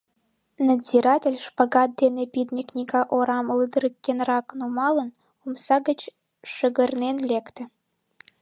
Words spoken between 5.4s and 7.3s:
омса гыч шыгырнен